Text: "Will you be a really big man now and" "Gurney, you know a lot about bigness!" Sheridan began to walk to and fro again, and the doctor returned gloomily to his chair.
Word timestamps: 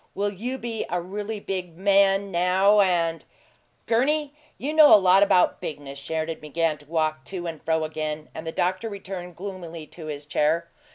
"Will 0.15 0.31
you 0.33 0.57
be 0.57 0.83
a 0.89 0.99
really 0.99 1.39
big 1.39 1.77
man 1.77 2.31
now 2.31 2.79
and" 2.81 3.23
"Gurney, 3.85 4.33
you 4.57 4.73
know 4.73 4.91
a 4.91 4.97
lot 4.97 5.21
about 5.21 5.61
bigness!" 5.61 5.99
Sheridan 5.99 6.39
began 6.39 6.79
to 6.79 6.87
walk 6.87 7.23
to 7.25 7.45
and 7.45 7.61
fro 7.63 7.83
again, 7.83 8.27
and 8.33 8.47
the 8.47 8.51
doctor 8.51 8.89
returned 8.89 9.35
gloomily 9.35 9.85
to 9.85 10.07
his 10.07 10.25
chair. 10.25 10.71